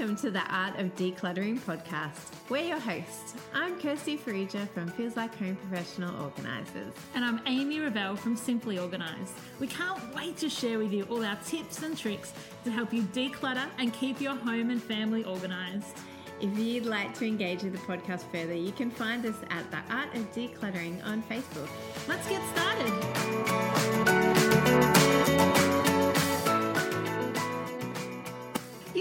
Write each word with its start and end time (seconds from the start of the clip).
Welcome 0.00 0.16
to 0.16 0.30
the 0.30 0.40
Art 0.50 0.78
of 0.78 0.96
Decluttering 0.96 1.60
podcast. 1.60 2.32
We're 2.48 2.64
your 2.64 2.80
hosts. 2.80 3.34
I'm 3.52 3.78
Kirsty 3.78 4.16
Farrugia 4.16 4.66
from 4.70 4.88
Feels 4.88 5.14
Like 5.14 5.36
Home 5.36 5.56
Professional 5.56 6.24
Organisers. 6.24 6.94
And 7.14 7.22
I'm 7.22 7.42
Amy 7.44 7.80
Revell 7.80 8.16
from 8.16 8.34
Simply 8.34 8.78
Organised. 8.78 9.34
We 9.58 9.66
can't 9.66 10.00
wait 10.14 10.38
to 10.38 10.48
share 10.48 10.78
with 10.78 10.94
you 10.94 11.04
all 11.10 11.22
our 11.22 11.36
tips 11.44 11.82
and 11.82 11.98
tricks 11.98 12.32
to 12.64 12.70
help 12.70 12.94
you 12.94 13.02
declutter 13.02 13.66
and 13.76 13.92
keep 13.92 14.22
your 14.22 14.36
home 14.36 14.70
and 14.70 14.82
family 14.82 15.22
organised. 15.26 15.98
If 16.40 16.58
you'd 16.58 16.86
like 16.86 17.12
to 17.18 17.26
engage 17.26 17.62
with 17.62 17.74
the 17.74 17.80
podcast 17.80 18.22
further, 18.32 18.54
you 18.54 18.72
can 18.72 18.90
find 18.90 19.26
us 19.26 19.36
at 19.50 19.70
the 19.70 19.80
Art 19.94 20.14
of 20.14 20.32
Decluttering 20.32 21.04
on 21.04 21.22
Facebook. 21.24 21.68
Let's 22.08 22.26
get 22.26 22.40
started. 22.56 24.39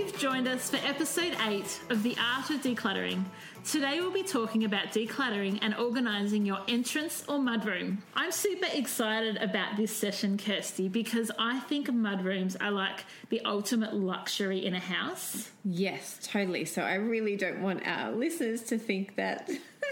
You've 0.10 0.20
joined 0.20 0.48
us 0.48 0.72
for 0.72 0.78
episode 0.88 1.38
8 1.40 1.82
of 1.92 2.02
The 2.02 2.18
Art 2.20 2.50
of 2.50 2.62
Decluttering. 2.62 3.26
Today 3.64 4.00
we'll 4.00 4.10
be 4.10 4.24
talking 4.24 4.64
about 4.64 4.88
decluttering 4.88 5.60
and 5.62 5.76
organising 5.76 6.48
your 6.48 6.62
entrance 6.68 7.24
or 7.28 7.38
mudroom. 7.38 7.98
I'm 8.16 8.32
super 8.32 8.66
excited 8.74 9.38
about 9.38 9.78
this 9.78 9.96
session, 9.96 10.40
Kirsty, 10.40 10.90
because 10.90 11.30
I 11.38 11.60
think 11.60 11.90
mudrooms 11.90 12.58
are 12.60 12.72
like 12.72 13.06
the 13.30 13.42
ultimate 13.46 13.94
luxury 13.94 14.66
in 14.66 14.74
a 14.74 14.80
house. 14.80 15.52
Yes, 15.64 16.18
totally. 16.24 16.66
So 16.66 16.82
I 16.82 16.96
really 16.96 17.36
don't 17.36 17.62
want 17.62 17.86
our 17.86 18.12
listeners 18.12 18.64
to 18.64 18.80
think 18.80 19.16
that 19.18 19.48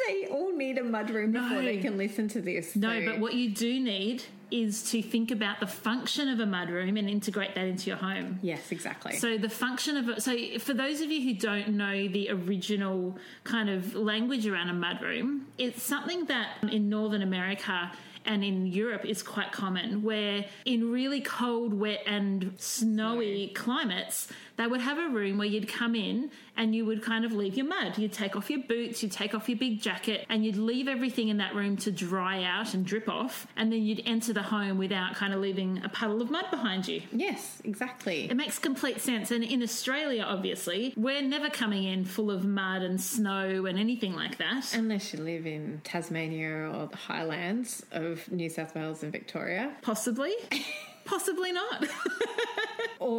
they 0.08 0.28
all 0.28 0.56
need 0.56 0.78
a 0.78 0.82
mudroom 0.84 1.32
before 1.34 1.62
they 1.62 1.78
can 1.78 1.98
listen 1.98 2.28
to 2.30 2.42
this. 2.42 2.76
No, 2.76 3.00
So- 3.00 3.06
but 3.06 3.20
what 3.20 3.34
you 3.34 3.50
do 3.50 3.80
need 3.80 4.24
is 4.50 4.90
to 4.92 5.02
think 5.02 5.30
about 5.30 5.60
the 5.60 5.68
function 5.68 6.30
of 6.30 6.40
a 6.40 6.46
mudroom 6.46 6.98
and 6.98 7.10
integrate 7.10 7.54
that 7.56 7.66
into 7.68 7.90
your 7.90 7.98
home. 7.98 8.40
Yes, 8.42 8.72
exactly. 8.72 9.14
So 9.18 9.38
the 9.38 9.50
function 9.50 9.98
of 9.98 10.08
it. 10.10 10.24
So 10.24 10.38
for 10.60 10.74
those 10.74 11.02
of 11.02 11.12
you 11.12 11.22
who 11.22 11.34
don't 11.38 11.70
know 11.70 12.08
the 12.08 12.30
original 12.30 13.18
kind 13.44 13.70
of 13.70 13.94
language 13.96 14.48
around 14.48 14.70
a 14.70 14.74
mudroom, 14.74 15.42
it's 15.58 15.84
something 15.84 16.26
that 16.26 16.48
in 16.72 16.88
Northern 16.88 17.22
America 17.24 17.92
and 18.26 18.44
in 18.44 18.68
Europe 18.68 19.04
is 19.06 19.22
quite 19.24 19.52
common. 19.52 20.02
Where 20.04 20.46
in 20.66 20.92
really 20.92 21.20
cold, 21.22 21.74
wet, 21.74 22.04
and 22.06 22.54
snowy 22.58 23.52
climates, 23.54 24.30
they 24.58 24.68
would 24.68 24.82
have 24.82 24.98
a 24.98 25.10
room 25.10 25.38
where 25.38 25.48
you'd 25.48 25.68
come 25.68 25.96
in 25.96 26.32
and 26.56 26.76
you 26.76 26.86
would 26.86 27.04
kind 27.04 27.24
of 27.26 27.32
leave 27.32 27.56
your 27.56 27.68
mud. 27.68 27.98
You'd 27.98 28.14
take 28.14 28.36
off 28.36 28.50
your 28.50 28.62
boots, 28.62 29.02
you'd 29.04 29.12
take 29.12 29.34
off 29.36 29.48
your 29.48 29.58
big 29.58 29.80
jacket, 29.82 30.26
and 30.30 30.44
you'd 30.44 30.58
leave 30.58 30.88
everything 30.88 31.30
in 31.30 31.38
that 31.38 31.54
room 31.56 31.78
to 31.78 31.92
dry 31.92 32.44
out 32.44 32.74
and 32.74 32.86
drip 32.86 33.08
off. 33.08 33.48
And 33.56 33.72
then 33.72 33.84
you'd 33.84 34.02
enter 34.06 34.34
the 34.34 34.42
home 34.42 34.78
without 34.78 35.16
kind 35.16 35.34
of 35.34 35.40
leaving 35.40 35.82
a 35.84 35.90
puddle 35.90 36.22
of 36.22 36.32
mud 36.32 36.46
behind 36.50 36.88
you. 36.88 37.02
yes, 37.12 37.62
exactly. 37.64 38.30
It 38.30 38.36
makes 38.36 38.58
complete 38.60 39.00
sense. 39.00 39.30
And 39.32 39.44
in 39.44 39.62
Australia, 39.62 40.24
obviously, 40.24 40.94
we're 40.98 41.22
never 41.22 41.50
coming 41.50 41.84
in 41.84 42.04
full 42.06 42.32
of 42.32 42.44
mud 42.44 42.82
and 42.82 43.00
snow 43.00 43.66
and 43.66 43.78
anything 43.78 44.16
like 44.16 44.38
that. 44.38 44.74
Unless 44.74 45.14
you 45.14 45.20
live 45.20 45.46
in 45.46 45.82
Tasmania 45.84 46.72
or 46.74 46.88
the 46.88 46.98
highlands 46.98 47.86
of 47.92 48.30
New 48.32 48.50
South 48.50 48.74
Wales 48.76 49.04
and 49.04 49.12
Victoria, 49.12 49.72
Possibly. 49.84 50.34
Possibly 51.06 51.52
not. 51.54 51.86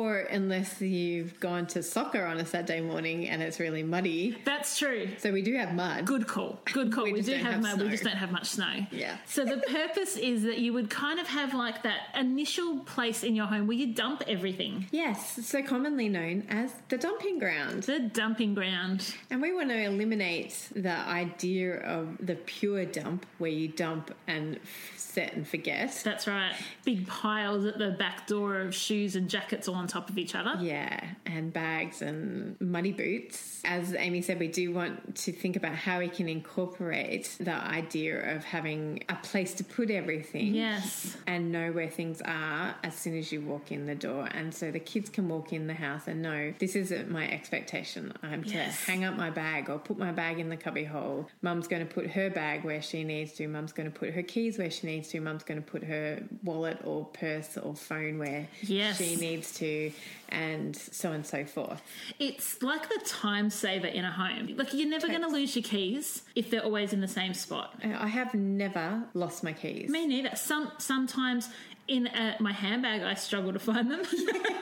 or 0.09 0.21
unless 0.21 0.81
you've 0.81 1.39
gone 1.39 1.67
to 1.67 1.83
soccer 1.83 2.25
on 2.25 2.39
a 2.39 2.47
Saturday 2.47 2.81
morning 2.81 3.29
and 3.29 3.43
it's 3.43 3.61
really 3.61 3.83
muddy. 3.83 4.39
That's 4.45 4.79
true. 4.79 5.09
So 5.19 5.33
we 5.33 5.43
do 5.43 5.55
have 5.57 5.75
mud. 5.75 6.07
Good 6.07 6.27
call. 6.27 6.59
Good 6.73 6.93
call. 6.93 7.05
We 7.09 7.13
We, 7.15 7.21
do 7.23 7.35
have, 7.35 7.55
have 7.55 7.63
mud. 7.63 7.81
We 7.83 7.89
just 7.89 8.05
don't 8.05 8.17
have 8.17 8.33
much 8.33 8.47
snow. 8.47 8.87
Yeah. 8.91 9.17
So 9.27 9.45
the 9.45 9.59
purpose 9.59 10.17
is 10.31 10.43
that 10.43 10.59
you 10.59 10.73
would 10.73 10.91
kind 10.91 11.19
of 11.19 11.27
have 11.27 11.55
like 11.55 11.83
that 11.85 12.01
initial 12.19 12.81
place 12.81 13.23
in 13.23 13.35
your 13.35 13.47
home 13.47 13.67
where 13.67 13.77
you 13.77 13.95
dump 13.95 14.23
everything. 14.27 14.87
Yes, 14.91 15.47
so 15.47 15.63
commonly 15.63 16.09
known 16.09 16.45
as 16.49 16.73
the 16.89 16.99
dumping 16.99 17.39
ground. 17.39 17.85
The 17.85 18.01
dumping 18.01 18.55
ground. 18.55 19.15
And 19.31 19.41
we 19.41 19.53
want 19.55 19.71
to 19.71 19.83
eliminate 19.83 20.69
the 20.75 20.93
idea 20.93 21.81
of 21.81 22.17
the 22.21 22.35
pure 22.35 22.85
dump 22.85 23.25
where 23.39 23.51
you 23.51 23.69
dump 23.69 24.15
and 24.27 24.61
set 24.97 25.33
and 25.33 25.49
forget. 25.49 26.01
That's 26.05 26.27
right. 26.27 26.55
Big 26.85 27.07
piles 27.07 27.65
at 27.65 27.79
the 27.79 27.91
back 27.93 28.27
door 28.27 28.61
of 28.61 28.75
shoes 28.75 29.17
and 29.17 29.29
jackets 29.29 29.67
all 29.67 29.75
on 29.75 29.87
top 29.87 29.98
of 30.11 30.17
each 30.19 30.35
other. 30.35 30.57
Yeah, 30.61 31.01
and 31.27 31.53
bags 31.53 32.03
and 32.03 32.61
muddy 32.61 32.93
boots. 32.93 33.61
As 33.65 33.95
Amy 33.95 34.23
said, 34.23 34.39
we 34.39 34.49
do 34.49 34.73
want 34.73 35.17
to 35.17 35.33
think 35.33 35.57
about 35.57 35.75
how 35.75 35.99
we 35.99 36.09
can 36.09 36.29
incorporate 36.29 37.37
the 37.41 37.53
idea 37.55 38.37
of 38.37 38.45
having 38.45 39.03
a 39.09 39.15
place 39.17 39.55
to 39.55 39.65
put 39.65 39.91
everything. 39.91 40.55
Yes. 40.55 41.17
And 41.27 41.51
know 41.53 41.73
where 41.73 41.89
things 41.89 42.21
are 42.23 42.75
as 42.83 42.95
soon 42.95 43.17
as 43.19 43.33
you 43.33 43.41
walk 43.41 43.73
in 43.73 43.87
the 43.87 43.95
door. 43.95 44.29
And 44.33 44.55
so 44.55 44.71
the 44.71 44.81
kids 44.81 45.09
can 45.11 45.29
walk 45.29 45.53
in 45.53 45.67
the 45.67 45.75
house 45.75 46.03
and 46.07 46.23
know 46.23 46.53
this 46.59 46.77
isn't 46.77 47.11
my 47.11 47.29
expectation. 47.31 48.13
I'm 48.23 48.45
to 48.45 48.51
Yes. 48.55 48.85
hang 48.85 49.05
up 49.05 49.17
my 49.17 49.31
bag 49.31 49.69
or 49.71 49.79
put 49.79 49.99
my 49.99 50.13
bag 50.13 50.39
in 50.39 50.49
the 50.49 50.57
cubby 50.57 50.85
hole. 50.85 51.29
Mum's 51.43 51.69
going 51.69 51.87
to 51.87 51.93
put 51.93 52.09
her 52.11 52.31
bag 52.31 52.65
where 52.65 52.83
she 52.83 53.05
needs 53.05 53.33
to. 53.35 53.47
Mum's 53.49 53.73
going 53.73 53.91
to 53.91 53.97
put 53.99 54.11
her 54.15 54.23
keys 54.23 54.59
where 54.59 54.71
she 54.71 54.87
needs 54.87 55.09
to. 55.09 55.21
Mum's 55.21 55.43
going 55.45 55.63
to 55.63 55.67
put 55.71 55.85
her 55.85 56.23
wallet 56.45 56.79
or 56.85 57.05
purse 57.07 57.57
or 57.57 57.75
phone 57.75 58.19
where 58.19 58.49
Yes. 58.63 58.99
she 58.99 59.17
needs 59.17 59.53
to, 59.59 59.88
and 60.29 60.77
so 60.77 61.11
on 61.11 61.17
and 61.17 61.27
so 61.27 61.45
forth. 61.45 61.83
It's 62.19 62.63
like 62.63 62.89
the 62.89 63.01
time 63.05 63.51
saver 63.51 63.87
in 63.87 64.05
a 64.05 64.11
home. 64.11 64.55
Like 64.57 64.75
you're 64.75 64.89
never 64.89 65.09
going 65.09 65.23
to 65.23 65.29
lose 65.29 65.55
your 65.57 65.63
keys 65.63 66.23
if 66.35 66.51
they're 66.51 66.65
always 66.65 66.93
in 66.93 67.01
the 67.01 67.09
same 67.09 67.35
spot. 67.35 67.75
I 67.83 68.09
have 68.09 68.35
never 68.35 69.05
lost 69.15 69.43
my 69.43 69.53
keys. 69.53 69.91
Me 69.91 70.07
neither. 70.07 70.37
Some 70.37 70.73
sometimes 70.79 71.49
in 71.87 72.07
uh, 72.07 72.37
my 72.39 72.53
handbag 72.53 73.03
I 73.03 73.15
struggle 73.15 73.53
to 73.53 73.59
find 73.59 73.91
them, 73.91 74.03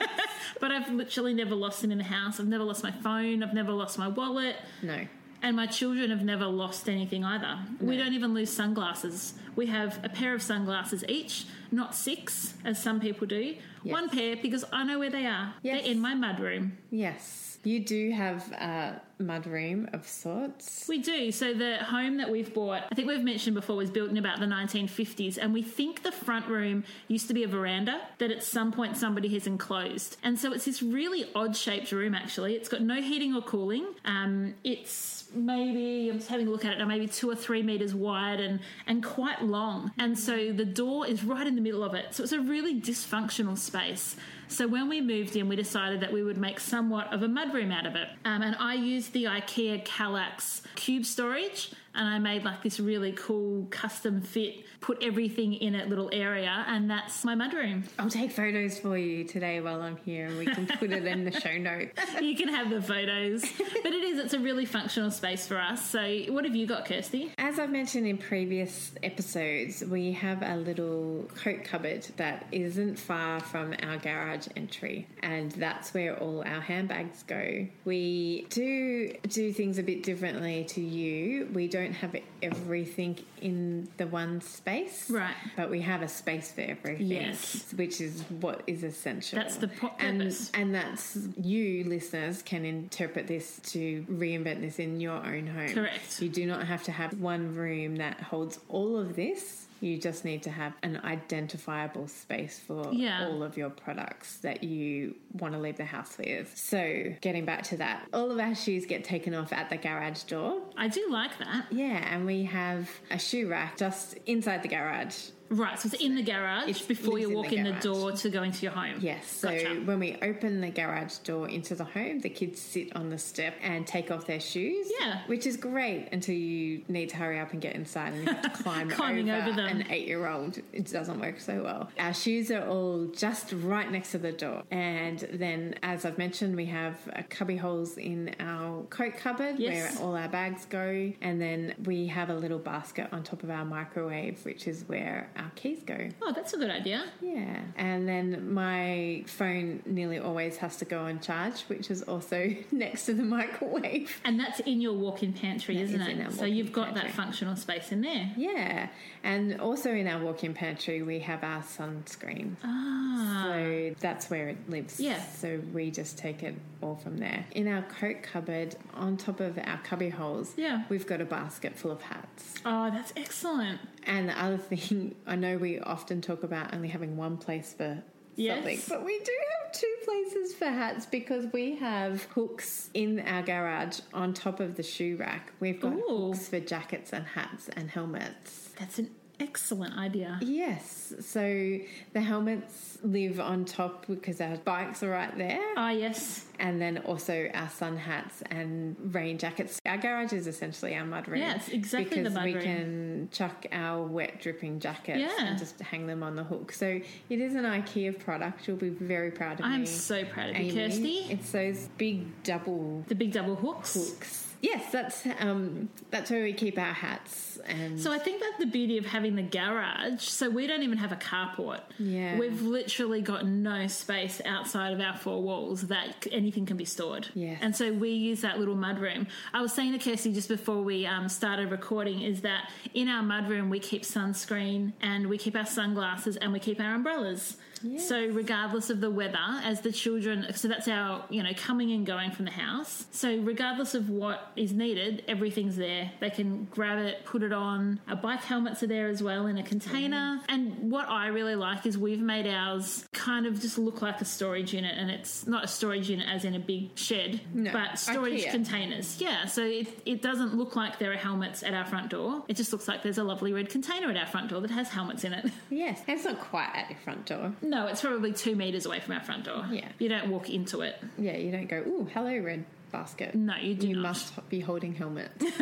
but 0.59 0.71
I've 0.71 0.89
literally 0.89 1.33
never 1.33 1.55
lost 1.55 1.81
them 1.81 1.91
in 1.91 1.97
the 1.97 2.03
house. 2.03 2.39
I've 2.39 2.47
never 2.47 2.63
lost 2.63 2.83
my 2.83 2.91
phone. 2.91 3.43
I've 3.43 3.53
never 3.53 3.71
lost 3.71 3.99
my 3.99 4.07
wallet. 4.07 4.55
No. 4.81 5.05
And 5.41 5.55
my 5.55 5.67
children 5.67 6.09
have 6.09 6.23
never 6.23 6.45
lost 6.45 6.89
anything 6.89 7.23
either. 7.23 7.59
We 7.79 7.95
don't 7.95 8.13
even 8.13 8.33
lose 8.33 8.51
sunglasses. 8.51 9.35
We 9.55 9.67
have 9.67 9.99
a 10.03 10.09
pair 10.09 10.33
of 10.33 10.41
sunglasses 10.41 11.03
each, 11.07 11.45
not 11.71 11.93
six, 11.95 12.55
as 12.65 12.81
some 12.81 12.99
people 12.99 13.27
do. 13.27 13.55
One 13.83 14.09
pair 14.09 14.35
because 14.35 14.65
I 14.73 14.83
know 14.83 14.99
where 14.99 15.09
they 15.09 15.25
are. 15.25 15.53
Yes. 15.61 15.83
They're 15.83 15.91
in 15.91 15.99
my 16.01 16.13
mudroom. 16.13 16.71
Yes. 16.89 17.59
You 17.63 17.79
do 17.79 18.11
have 18.11 18.51
a 18.53 19.01
mudroom 19.19 19.93
of 19.93 20.07
sorts. 20.07 20.85
We 20.87 20.99
do. 20.99 21.31
So 21.31 21.53
the 21.53 21.77
home 21.77 22.17
that 22.17 22.29
we've 22.29 22.53
bought, 22.53 22.83
I 22.91 22.95
think 22.95 23.07
we've 23.07 23.23
mentioned 23.23 23.55
before, 23.55 23.75
was 23.75 23.89
built 23.89 24.09
in 24.09 24.17
about 24.17 24.39
the 24.39 24.45
1950s, 24.45 25.37
and 25.37 25.53
we 25.53 25.61
think 25.61 26.03
the 26.03 26.11
front 26.11 26.47
room 26.47 26.83
used 27.07 27.27
to 27.27 27.33
be 27.33 27.43
a 27.43 27.47
veranda 27.47 28.01
that 28.19 28.31
at 28.31 28.43
some 28.43 28.71
point 28.71 28.97
somebody 28.97 29.27
has 29.29 29.47
enclosed. 29.47 30.17
And 30.23 30.37
so 30.37 30.53
it's 30.53 30.65
this 30.65 30.81
really 30.81 31.29
odd 31.35 31.55
shaped 31.55 31.91
room. 31.91 32.13
Actually, 32.13 32.55
it's 32.55 32.69
got 32.69 32.81
no 32.81 33.01
heating 33.01 33.35
or 33.35 33.41
cooling. 33.41 33.85
Um, 34.05 34.55
it's 34.63 35.25
maybe 35.33 36.09
I'm 36.09 36.17
just 36.17 36.29
having 36.29 36.47
a 36.47 36.51
look 36.51 36.65
at 36.65 36.73
it 36.73 36.79
now, 36.79 36.85
maybe 36.85 37.07
two 37.07 37.29
or 37.29 37.35
three 37.35 37.63
meters 37.63 37.93
wide 37.93 38.39
and 38.39 38.59
and 38.85 39.03
quite 39.03 39.41
long. 39.41 39.91
And 39.97 40.17
so 40.17 40.51
the 40.51 40.65
door 40.65 41.07
is 41.07 41.23
right 41.23 41.45
in 41.45 41.55
the 41.55 41.61
middle 41.61 41.83
of 41.83 41.93
it. 41.93 42.13
So 42.13 42.23
it's 42.23 42.31
a 42.31 42.39
really 42.39 42.79
dysfunctional 42.79 43.57
space. 43.57 44.15
So 44.49 44.65
when 44.67 44.87
we 44.87 45.01
moved 45.01 45.35
in, 45.35 45.49
we 45.49 45.55
decided 45.55 45.99
that 46.01 46.13
we 46.13 46.23
would 46.23 46.37
make 46.37 46.59
somewhat 46.59 47.11
of 47.13 47.21
a 47.21 47.27
mudroom 47.27 47.73
out 47.73 47.85
of 47.85 47.95
it. 47.95 48.07
Um, 48.23 48.41
and 48.41 48.55
I 48.59 48.75
used 48.75 49.06
the 49.09 49.25
IKEA 49.25 49.85
Kallax 49.85 50.61
cube 50.75 51.05
storage. 51.05 51.71
And 51.97 52.07
I 52.07 52.19
made 52.19 52.45
like 52.45 52.61
this 52.63 52.79
really 52.79 53.11
cool 53.11 53.65
custom 53.69 54.21
fit, 54.21 54.63
put 54.81 55.03
everything 55.03 55.55
in 55.55 55.75
it 55.75 55.89
little 55.89 56.09
area, 56.13 56.63
and 56.67 56.89
that's 56.89 57.25
my 57.25 57.35
mudroom. 57.35 57.83
I'll 57.97 58.09
take 58.09 58.31
photos 58.31 58.79
for 58.79 58.97
you 58.97 59.23
today 59.23 59.59
while 59.59 59.81
I'm 59.81 59.97
here 59.97 60.27
and 60.27 60.37
we 60.37 60.45
can 60.45 60.67
put 60.67 60.91
it 60.91 61.05
in 61.05 61.25
the 61.25 61.31
show 61.39 61.57
notes. 61.57 61.99
You 62.21 62.35
can 62.35 62.49
have 62.49 62.69
the 62.69 62.81
photos, 62.81 63.41
but 63.83 63.91
it 63.91 64.03
is, 64.03 64.19
it's 64.19 64.33
a 64.33 64.39
really 64.39 64.65
functional 64.65 65.11
space 65.11 65.47
for 65.47 65.57
us. 65.57 65.89
So, 65.89 66.07
what 66.29 66.45
have 66.45 66.55
you 66.55 66.67
got, 66.67 66.85
Kirsty? 66.85 67.31
As 67.37 67.59
I've 67.59 67.71
mentioned 67.71 68.07
in 68.07 68.17
previous 68.17 68.91
episodes, 69.01 69.83
we 69.83 70.11
have 70.13 70.43
a 70.43 70.57
little 70.57 71.27
coat 71.35 71.63
cupboard 71.63 72.05
that 72.17 72.45
isn't 72.51 72.99
far 72.99 73.39
from 73.39 73.73
our 73.81 73.97
garage 73.97 74.47
entry, 74.55 75.07
and 75.23 75.51
that's 75.53 75.93
where 75.93 76.15
all 76.17 76.43
our 76.45 76.61
handbags 76.61 77.23
go. 77.23 77.67
We 77.85 78.45
do 78.49 79.13
do 79.27 79.51
things 79.51 79.79
a 79.79 79.83
bit 79.83 80.03
differently 80.03 80.65
to 80.65 80.81
you. 80.81 81.49
We 81.53 81.67
don't 81.67 81.86
have 81.93 82.15
everything 82.41 83.17
in 83.41 83.87
the 83.97 84.07
one 84.07 84.41
space, 84.41 85.09
Right. 85.09 85.35
But 85.55 85.69
we 85.69 85.81
have 85.81 86.01
a 86.01 86.07
space 86.07 86.51
for 86.51 86.61
everything, 86.61 87.07
Yes. 87.07 87.73
which 87.75 88.01
is 88.01 88.23
what 88.41 88.63
is 88.67 88.83
essential. 88.83 89.37
That's 89.39 89.57
the 89.57 89.67
po- 89.67 89.93
and 89.99 90.19
purpose. 90.19 90.51
and 90.53 90.73
that's 90.73 91.17
you 91.37 91.83
listeners 91.85 92.41
can 92.41 92.65
interpret 92.65 93.27
this 93.27 93.59
to 93.71 94.03
reinvent 94.09 94.61
this 94.61 94.79
in 94.79 94.99
your 94.99 95.23
own 95.25 95.47
home. 95.47 95.69
Correct. 95.69 96.21
You 96.21 96.29
do 96.29 96.45
not 96.45 96.65
have 96.67 96.83
to 96.83 96.91
have 96.91 97.19
one 97.19 97.55
room 97.55 97.97
that 97.97 98.19
holds 98.19 98.59
all 98.69 98.97
of 98.97 99.15
this. 99.15 99.66
You 99.79 99.97
just 99.97 100.25
need 100.25 100.43
to 100.43 100.49
have 100.49 100.73
an 100.83 100.97
identifiable 101.03 102.07
space 102.07 102.59
for 102.59 102.89
Yeah. 102.93 103.27
all 103.27 103.43
of 103.43 103.57
your 103.57 103.69
products 103.69 104.37
that 104.37 104.63
you 104.63 105.15
want 105.33 105.53
to 105.53 105.59
leave 105.59 105.77
the 105.77 105.85
house 105.85 106.17
with. 106.17 106.55
So, 106.57 107.13
getting 107.21 107.45
back 107.45 107.63
to 107.63 107.77
that, 107.77 108.07
all 108.13 108.31
of 108.31 108.39
our 108.39 108.55
shoes 108.55 108.85
get 108.85 109.03
taken 109.03 109.33
off 109.33 109.53
at 109.53 109.69
the 109.69 109.77
garage 109.77 110.23
door. 110.23 110.61
I 110.77 110.87
do 110.87 111.07
like 111.09 111.37
that. 111.39 111.65
Yeah, 111.71 112.13
and 112.13 112.25
we 112.25 112.43
have 112.43 112.89
a 113.11 113.19
shoe 113.19 113.47
rack 113.47 113.77
just 113.77 114.17
inside 114.25 114.63
the 114.63 114.69
garage. 114.69 115.29
Right, 115.49 115.79
so 115.79 115.87
it's 115.91 116.01
in 116.01 116.15
the 116.15 116.21
garage 116.23 116.63
It's- 116.69 116.85
before 116.85 117.19
you 117.19 117.29
walk 117.29 117.49
the 117.49 117.57
in 117.57 117.63
the 117.63 117.71
door 117.73 118.11
to 118.11 118.29
go 118.29 118.43
into 118.43 118.63
your 118.63 118.71
home. 118.73 118.95
Yes. 118.99 119.27
So 119.27 119.49
Gotcha. 119.49 119.81
when 119.85 119.99
we 119.99 120.17
open 120.21 120.61
the 120.61 120.69
garage 120.69 121.17
door 121.19 121.47
into 121.47 121.75
the 121.75 121.83
home, 121.85 122.19
the 122.19 122.29
kids 122.29 122.59
sit 122.59 122.95
on 122.95 123.09
the 123.09 123.17
step 123.17 123.55
and 123.61 123.85
take 123.87 124.11
off 124.11 124.25
their 124.25 124.39
shoes. 124.39 124.87
Yeah. 124.99 125.21
Which 125.27 125.45
is 125.45 125.55
great 125.57 126.09
until 126.11 126.35
you 126.35 126.81
need 126.87 127.09
to 127.09 127.17
hurry 127.17 127.39
up 127.39 127.53
and 127.53 127.61
get 127.61 127.75
inside 127.75 128.13
and 128.13 128.27
you 128.27 128.33
have 128.33 128.41
to 128.41 128.49
climb 128.63 128.89
Climbing 128.89 129.29
over, 129.29 129.47
over 129.47 129.55
them. 129.55 129.67
an 129.81 129.87
eight 129.89 130.07
year 130.07 130.27
old. 130.27 130.57
It 130.73 130.91
doesn't 130.91 131.19
work 131.19 131.39
so 131.39 131.63
well. 131.63 131.89
Our 131.97 132.13
shoes 132.13 132.51
are 132.51 132.67
all 132.67 133.05
just 133.15 133.53
right 133.53 133.89
next 133.91 134.11
to 134.11 134.17
the 134.17 134.31
door. 134.31 134.63
And 134.71 135.19
then, 135.33 135.75
as 135.83 136.05
I've 136.05 136.17
mentioned, 136.17 136.55
we 136.55 136.65
have 136.65 136.97
a 137.13 137.23
cubby 137.23 137.57
holes 137.57 137.97
in 137.97 138.35
our 138.39 138.83
coat 138.89 139.15
cupboard 139.17 139.59
Yes. 139.59 139.95
where 139.97 140.05
all 140.05 140.15
our 140.15 140.27
bags 140.29 140.65
go. 140.65 141.13
And 141.21 141.41
then 141.41 141.73
we 141.85 142.07
have 142.07 142.29
a 142.29 142.35
little 142.35 142.59
basket 142.59 143.07
on 143.11 143.23
top 143.23 143.43
of 143.43 143.49
our 143.49 143.65
microwave, 143.65 144.43
which 144.43 144.67
is 144.67 144.83
where 144.87 145.29
our 145.37 145.51
keys 145.55 145.83
go. 145.85 146.09
Oh, 146.21 146.31
that's 146.33 146.53
a 146.53 146.57
good 146.57 146.69
idea. 146.69 147.05
Yeah. 147.21 147.61
And 147.77 148.07
then 148.07 148.53
my 148.53 149.23
phone 149.27 149.81
nearly 149.85 150.17
always 150.19 150.57
has 150.57 150.77
to 150.77 150.85
go 150.85 150.99
on 151.01 151.19
charge, 151.19 151.61
which 151.63 151.89
is 151.91 152.03
also 152.03 152.53
next 152.71 153.05
to 153.05 153.13
the 153.13 153.23
microwave. 153.23 154.19
And 154.25 154.39
that's 154.39 154.59
in 154.61 154.81
your 154.81 154.93
walk-in 154.93 155.33
pantry, 155.33 155.75
That 155.77 155.83
isn't 155.83 156.01
is 156.01 156.07
in 156.07 156.21
it? 156.21 156.33
So 156.33 156.45
you've 156.45 156.71
got 156.71 156.93
that 156.95 157.11
functional 157.11 157.55
space 157.55 157.91
in 157.91 158.01
there. 158.01 158.31
Yeah. 158.35 158.89
And 159.23 159.59
also 159.61 159.91
in 159.91 160.07
our 160.07 160.23
walk 160.23 160.43
in 160.43 160.53
pantry, 160.53 161.01
we 161.01 161.19
have 161.19 161.43
our 161.43 161.61
sunscreen. 161.61 162.55
Ah. 162.63 163.43
So 163.43 163.95
that's 163.99 164.29
where 164.29 164.49
it 164.49 164.57
lives. 164.69 164.99
Yeah. 164.99 165.21
So 165.21 165.59
we 165.73 165.91
just 165.91 166.17
take 166.17 166.43
it 166.43 166.55
all 166.81 166.95
from 166.95 167.17
there. 167.17 167.45
In 167.51 167.67
our 167.67 167.81
coat 167.83 168.17
cupboard, 168.21 168.75
on 168.93 169.17
top 169.17 169.39
of 169.39 169.57
our 169.57 169.79
cubby 169.83 170.09
holes, 170.09 170.53
Yeah. 170.57 170.83
we've 170.89 171.05
got 171.07 171.21
a 171.21 171.25
basket 171.25 171.75
full 171.75 171.91
of 171.91 172.01
hats. 172.01 172.55
Oh, 172.65 172.89
that's 172.89 173.13
excellent. 173.15 173.79
And 174.05 174.29
the 174.29 174.41
other 174.41 174.57
thing, 174.57 175.15
I 175.27 175.35
know 175.35 175.57
we 175.57 175.79
often 175.79 176.21
talk 176.21 176.43
about 176.43 176.73
only 176.73 176.87
having 176.89 177.17
one 177.17 177.37
place 177.37 177.73
for 177.77 178.03
Yes. 178.35 178.57
something, 178.57 178.79
but 178.87 179.03
we 179.03 179.17
do 179.17 179.31
have 179.63 179.71
two 179.71 179.95
places 180.05 180.53
for 180.53 180.65
hats 180.65 181.07
because 181.07 181.47
we 181.53 181.75
have 181.77 182.21
hooks 182.25 182.91
in 182.93 183.19
our 183.21 183.41
garage 183.41 183.99
on 184.13 184.33
top 184.35 184.59
of 184.59 184.75
the 184.75 184.83
shoe 184.83 185.17
rack. 185.17 185.51
We've 185.59 185.81
got 185.81 185.93
Ooh. 185.93 186.27
hooks 186.33 186.47
for 186.47 186.59
jackets 186.59 187.13
and 187.13 187.25
hats 187.25 187.67
and 187.75 187.89
helmets. 187.89 188.69
That's 188.79 188.99
an 188.99 189.09
excellent 189.39 189.97
idea. 189.97 190.39
Yes, 190.41 191.13
so 191.19 191.77
the 192.13 192.21
helmets 192.21 192.97
live 193.03 193.39
on 193.39 193.65
top 193.65 194.05
because 194.07 194.41
our 194.41 194.57
bikes 194.57 195.03
are 195.03 195.09
right 195.09 195.35
there. 195.37 195.61
Ah, 195.75 195.91
yes. 195.91 196.45
And 196.59 196.81
then 196.81 196.97
also 196.99 197.47
our 197.53 197.69
sun 197.69 197.97
hats 197.97 198.41
and 198.49 198.95
rain 199.13 199.37
jackets. 199.37 199.79
Our 199.85 199.97
garage 199.97 200.33
is 200.33 200.47
essentially 200.47 200.95
our 200.95 201.05
mud 201.05 201.27
room. 201.27 201.41
It's 201.41 201.69
exactly 201.69 202.23
the 202.23 202.29
because 202.31 202.43
we 202.43 202.53
room. 202.55 202.63
can 202.63 203.29
chuck 203.31 203.67
our 203.71 204.01
wet 204.03 204.41
dripping 204.41 204.79
jackets 204.79 205.19
Yeah. 205.19 205.45
and 205.45 205.57
just 205.59 205.79
hang 205.79 206.07
them 206.07 206.23
on 206.23 206.35
the 206.35 206.43
hook. 206.43 206.71
So 206.71 206.87
it 207.29 207.39
is 207.39 207.53
an 207.53 207.63
IKEA 207.63 208.17
product. 208.17 208.67
You'll 208.67 208.77
be 208.77 208.89
very 208.89 209.29
proud 209.29 209.59
of 209.59 209.67
me. 209.67 209.71
I'm 209.73 209.85
so 209.85 210.25
proud 210.25 210.49
of 210.49 210.57
you, 210.57 210.63
Amy. 210.63 210.73
Kirsty. 210.73 211.17
It's 211.29 211.51
those 211.51 211.89
big 211.99 212.25
double 212.43 213.03
The 213.07 213.15
big 213.15 213.31
double 213.33 213.55
hooks. 213.55 213.93
hooks. 213.93 214.46
Yes, 214.61 214.91
that's 214.91 215.27
um, 215.39 215.89
that's 216.09 216.31
where 216.31 216.43
we 216.43 216.53
keep 216.53 216.77
our 216.77 216.93
hats 216.93 217.57
and 217.67 217.99
So 217.99 218.11
I 218.11 218.17
think 218.17 218.41
that's 218.41 218.57
the 218.59 218.65
beauty 218.65 218.97
of 218.97 219.05
having 219.05 219.35
the 219.35 219.43
garage. 219.43 220.23
So 220.23 220.49
we 220.49 220.67
don't 220.67 220.83
even 220.83 220.97
have 220.97 221.11
a 221.11 221.15
carport. 221.15 221.81
Yeah. 221.99 222.37
We've 222.37 222.61
literally 222.61 223.21
got 223.21 223.45
no 223.45 223.87
space 223.87 224.41
outside 224.45 224.93
of 224.93 225.01
our 225.01 225.15
four 225.17 225.41
walls 225.41 225.83
that 225.87 226.27
anything 226.31 226.65
can 226.65 226.77
be 226.77 226.85
stored. 226.85 227.27
Yes. 227.33 227.59
And 227.61 227.75
so 227.75 227.91
we 227.93 228.09
use 228.09 228.41
that 228.41 228.59
little 228.59 228.75
mudroom. 228.75 229.27
I 229.53 229.61
was 229.61 229.73
saying 229.73 229.97
to 229.97 229.99
Kirsty 229.99 230.33
just 230.33 230.49
before 230.49 230.81
we 230.81 231.05
um, 231.05 231.29
started 231.29 231.71
recording 231.71 232.21
is 232.21 232.41
that 232.41 232.69
in 232.93 233.07
our 233.07 233.23
mudroom 233.23 233.69
we 233.69 233.79
keep 233.79 234.03
sunscreen 234.03 234.93
and 235.01 235.27
we 235.27 235.37
keep 235.37 235.55
our 235.55 235.65
sunglasses 235.65 236.37
and 236.37 236.53
we 236.53 236.59
keep 236.59 236.79
our 236.79 236.95
umbrellas. 236.95 237.57
So 237.99 238.27
regardless 238.27 238.89
of 238.89 239.01
the 239.01 239.09
weather, 239.11 239.37
as 239.63 239.81
the 239.81 239.91
children, 239.91 240.45
so 240.53 240.67
that's 240.67 240.87
our, 240.87 241.23
you 241.29 241.43
know, 241.43 241.51
coming 241.55 241.91
and 241.91 242.05
going 242.05 242.31
from 242.31 242.45
the 242.45 242.51
house. 242.51 243.05
So 243.11 243.37
regardless 243.37 243.93
of 243.95 244.09
what 244.09 244.51
is 244.55 244.71
needed, 244.73 245.23
everything's 245.27 245.75
there. 245.75 246.11
They 246.19 246.29
can 246.29 246.65
grab 246.65 246.99
it, 246.99 247.25
put 247.25 247.43
it 247.43 247.53
on. 247.53 247.99
Our 248.07 248.15
bike 248.15 248.43
helmets 248.43 248.83
are 248.83 248.87
there 248.87 249.07
as 249.09 249.21
well 249.23 249.47
in 249.47 249.57
a 249.57 249.63
container. 249.63 250.41
And 250.49 250.91
what 250.91 251.07
I 251.09 251.27
really 251.27 251.55
like 251.55 251.85
is 251.85 251.97
we've 251.97 252.19
made 252.19 252.47
ours 252.47 253.07
kind 253.13 253.45
of 253.45 253.59
just 253.61 253.77
look 253.77 254.01
like 254.01 254.21
a 254.21 254.25
storage 254.25 254.73
unit, 254.73 254.95
and 254.97 255.09
it's 255.09 255.45
not 255.47 255.63
a 255.63 255.67
storage 255.67 256.09
unit 256.09 256.27
as 256.27 256.45
in 256.45 256.55
a 256.55 256.59
big 256.59 256.97
shed, 256.97 257.41
No, 257.53 257.71
but 257.71 257.97
storage 257.99 258.43
IKEA. 258.43 258.51
containers. 258.51 259.19
Yeah, 259.21 259.45
so 259.45 259.63
it, 259.63 259.87
it 260.05 260.21
doesn't 260.21 260.55
look 260.55 260.75
like 260.75 260.99
there 260.99 261.11
are 261.11 261.17
helmets 261.17 261.63
at 261.63 261.73
our 261.73 261.85
front 261.85 262.09
door. 262.09 262.43
It 262.47 262.55
just 262.57 262.71
looks 262.71 262.87
like 262.87 263.03
there's 263.03 263.17
a 263.17 263.23
lovely 263.23 263.53
red 263.53 263.69
container 263.69 264.09
at 264.09 264.17
our 264.17 264.25
front 264.27 264.49
door 264.49 264.61
that 264.61 264.71
has 264.71 264.89
helmets 264.89 265.23
in 265.23 265.33
it. 265.33 265.51
yes, 265.69 266.01
it's 266.07 266.25
not 266.25 266.39
quite 266.39 266.69
at 266.73 266.89
your 266.89 266.99
front 266.99 267.25
door. 267.25 267.53
No, 267.67 267.87
it's 267.87 268.01
probably 268.01 268.31
two 268.31 268.55
meters 268.55 268.85
away 268.85 269.01
from 269.01 269.15
our 269.15 269.23
front 269.23 269.43
door. 269.43 269.67
Yeah. 269.69 269.89
You 269.99 270.07
don't 270.07 270.29
walk 270.29 270.49
into 270.49 270.81
it. 270.81 270.95
Yeah, 271.17 271.35
you 271.35 271.51
don't 271.51 271.67
go. 271.67 271.77
Ooh, 271.77 272.07
hello, 272.13 272.37
red 272.39 272.65
basket. 272.91 273.35
No, 273.35 273.55
you 273.57 273.75
do 273.75 273.89
you 273.89 273.95
not. 273.95 274.03
must 274.03 274.49
be 274.49 274.61
holding 274.61 274.95
helmets. 274.95 275.43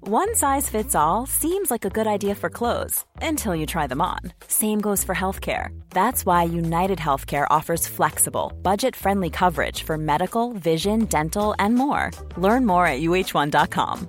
One 0.00 0.34
size 0.34 0.68
fits 0.68 0.94
all 0.94 1.26
seems 1.26 1.70
like 1.70 1.84
a 1.84 1.90
good 1.90 2.06
idea 2.06 2.34
for 2.34 2.50
clothes 2.50 3.04
until 3.22 3.54
you 3.54 3.64
try 3.64 3.86
them 3.86 4.00
on. 4.02 4.18
Same 4.48 4.80
goes 4.80 5.04
for 5.04 5.14
healthcare. 5.14 5.68
That's 5.90 6.26
why 6.26 6.42
United 6.42 6.98
Healthcare 6.98 7.46
offers 7.48 7.86
flexible, 7.86 8.52
budget 8.62 8.96
friendly 8.96 9.30
coverage 9.30 9.82
for 9.84 9.96
medical, 9.96 10.52
vision, 10.54 11.04
dental, 11.04 11.54
and 11.58 11.74
more. 11.74 12.10
Learn 12.36 12.66
more 12.66 12.86
at 12.86 13.00
uh1.com. 13.00 14.08